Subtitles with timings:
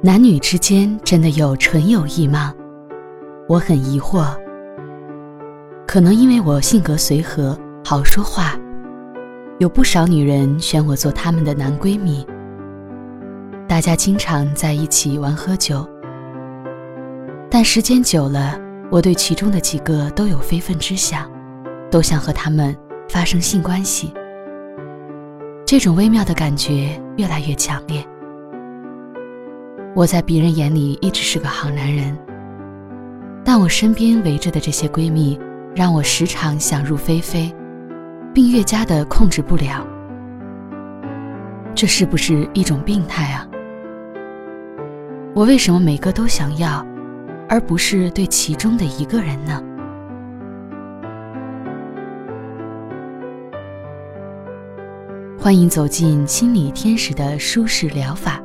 [0.00, 2.54] 男女之间真的有纯友谊吗？
[3.48, 4.28] 我很疑惑。
[5.88, 8.56] 可能因为我性格随和，好说话，
[9.58, 12.24] 有不少女人选我做她们的男闺蜜。
[13.66, 15.84] 大家经常在一起玩喝酒，
[17.50, 18.56] 但时间久了，
[18.92, 21.28] 我对其中的几个都有非分之想，
[21.90, 22.74] 都想和他们
[23.08, 24.14] 发生性关系。
[25.66, 28.00] 这种微妙的感觉越来越强烈。
[29.94, 32.16] 我在别人眼里一直是个好男人，
[33.44, 35.38] 但我身边围着的这些闺蜜，
[35.74, 37.52] 让我时常想入非非，
[38.32, 39.84] 并越加的控制不了。
[41.74, 43.48] 这是不是一种病态啊？
[45.34, 46.86] 我为什么每个都想要，
[47.48, 49.62] 而不是对其中的一个人呢？
[55.40, 58.40] 欢迎走进心理天使的舒适疗法。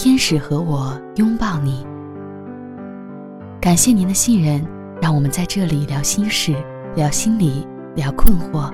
[0.00, 1.84] 天使和我拥抱你，
[3.60, 4.64] 感谢您的信任，
[5.02, 6.54] 让我们在这里聊心事、
[6.94, 8.72] 聊心理、聊困惑。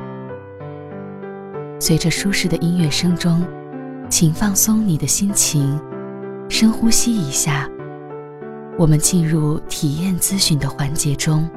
[1.81, 3.43] 随着舒适的音乐声中，
[4.11, 5.81] 请放松你的心情，
[6.51, 7.67] 深呼吸一下。
[8.79, 11.49] 我们进入体验咨询的环节中。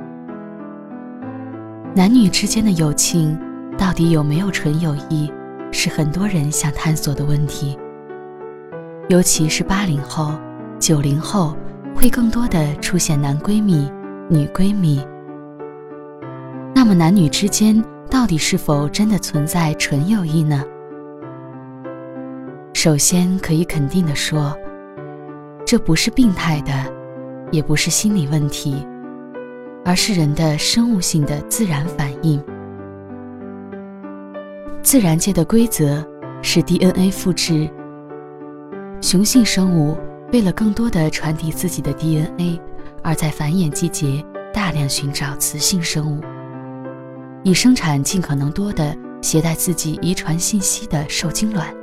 [1.93, 3.37] 男女之间的友情
[3.77, 5.29] 到底有没有纯友谊，
[5.73, 7.77] 是很多人想探索的问题。
[9.09, 10.33] 尤其是八零后、
[10.79, 11.55] 九零后，
[11.95, 13.89] 会更多的出现男闺蜜、
[14.29, 15.01] 女闺蜜。
[16.75, 20.61] 那么，男女之间到底是否真的存在纯友谊呢？
[22.73, 24.53] 首先，可以肯定的说，
[25.65, 26.73] 这不是病态的，
[27.49, 28.85] 也不是心理问题，
[29.85, 32.43] 而是人的生物性的自然反应。
[34.81, 36.05] 自然界的规则
[36.41, 37.69] 是 DNA 复制。
[38.99, 39.95] 雄性生物
[40.33, 42.59] 为了更多的传递自己的 DNA，
[43.03, 46.21] 而在繁衍季节大量寻找雌性生物，
[47.43, 51.73] 以生产尽可能多的携带自己遗传信息的受精卵。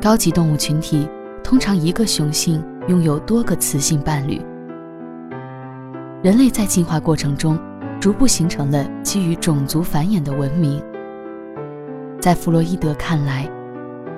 [0.00, 1.08] 高级动物群体
[1.42, 4.40] 通常一个雄性拥有多个雌性伴侣。
[6.22, 7.58] 人类在进化过程中
[7.98, 10.80] 逐步形成了基于种族繁衍的文明。
[12.20, 13.50] 在弗洛伊德看来。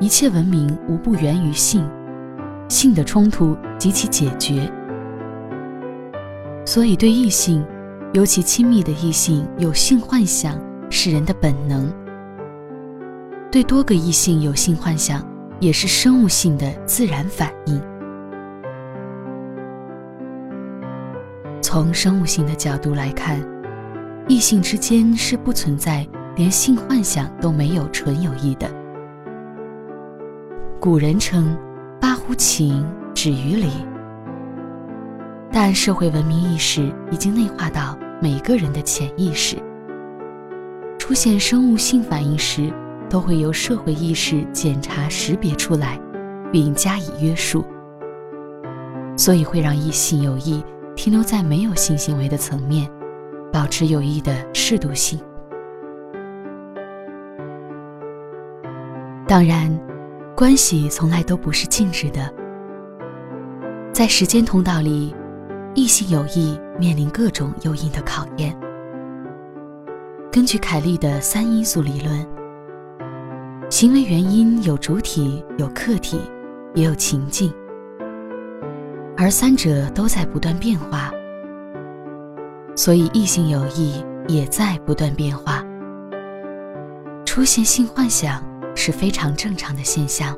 [0.00, 1.84] 一切文明无不源于性，
[2.68, 4.70] 性的冲突及其解决。
[6.64, 7.64] 所以，对异性，
[8.12, 11.90] 尤其亲密的异性有性幻想是人的本能；
[13.50, 15.26] 对多个异性有性幻想
[15.58, 17.80] 也是生物性的自然反应。
[21.60, 23.44] 从生物性的角度来看，
[24.28, 28.70] 异性之间是不存在连性幻想都没有纯友谊的。
[30.80, 31.58] 古人称
[32.00, 33.68] “八乎情，止于礼”，
[35.50, 39.56] 但社会文明意识已经内化到每个人的潜意识。
[40.96, 42.72] 出现生物性反应时，
[43.10, 46.00] 都会由社会意识检查识别出来，
[46.52, 47.64] 并加以约束，
[49.16, 50.62] 所以会让异性友谊
[50.94, 52.88] 停留在没有性行为的层面，
[53.52, 55.18] 保持友谊的适度性。
[59.26, 59.87] 当然。
[60.38, 62.32] 关系从来都不是静止的，
[63.92, 65.12] 在时间通道里，
[65.74, 68.56] 异性友谊面临各种诱因的考验。
[70.30, 72.24] 根据凯利的三因素理论，
[73.68, 76.20] 行为原因有主体、有客体，
[76.72, 77.52] 也有情境，
[79.16, 81.10] 而三者都在不断变化，
[82.76, 85.64] 所以异性友谊也在不断变化。
[87.24, 88.40] 出现性幻想。
[88.78, 90.34] 是非常正常的现象。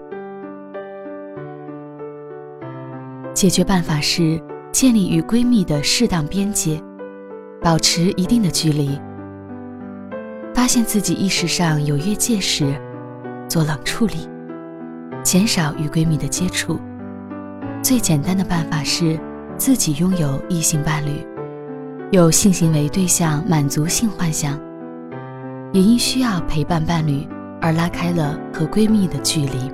[3.34, 4.40] 解决办法是
[4.72, 6.82] 建立与闺蜜的适当边界，
[7.62, 8.98] 保持一定的距离。
[10.54, 12.74] 发现自己意识上有越界时，
[13.46, 14.26] 做冷处理，
[15.22, 16.80] 减少与闺蜜的接触。
[17.82, 19.20] 最简单的办法是
[19.58, 21.24] 自己拥有异性伴侣，
[22.10, 24.58] 有性行为对象满足性幻想，
[25.72, 27.26] 也因需要陪伴伴侣。
[27.60, 29.70] 而拉开了和闺蜜的距离，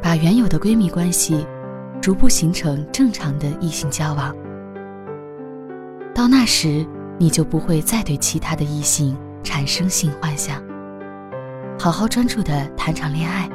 [0.00, 1.46] 把原有的闺蜜关系
[2.00, 4.34] 逐步形成正常的异性交往。
[6.14, 6.86] 到那时，
[7.18, 10.62] 你就不会再对其他的异性产生性幻想。
[11.78, 13.48] 好好专注的谈场恋爱，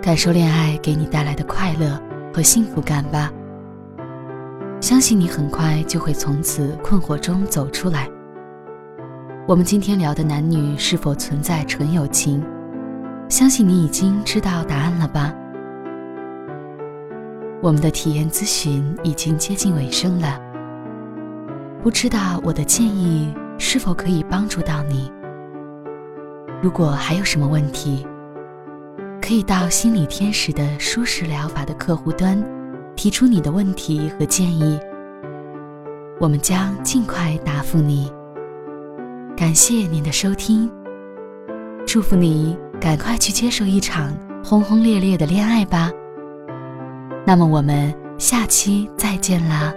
[0.00, 2.00] 感受恋爱给你带来的快乐
[2.34, 3.30] 和幸福感吧。
[4.80, 8.08] 相信你很快就会从此困惑中走出来。
[9.48, 12.44] 我们今天聊的男女是否存在纯友情？
[13.28, 15.32] 相信你已经知道答案了吧？
[17.62, 20.40] 我们的体验咨询已经接近尾声了，
[21.80, 25.12] 不知道我的建议是否可以帮助到你？
[26.60, 28.04] 如果还有什么问题，
[29.22, 32.36] 可以到心理天使的舒适疗法的客户端
[32.96, 34.76] 提出你的问题和建议，
[36.18, 38.10] 我们将尽快答复你。
[39.36, 40.70] 感谢您的收听，
[41.86, 45.90] 祝福你赶快去接受一场轰轰烈烈的恋爱吧。
[47.26, 49.74] 那么我们下期再见啦。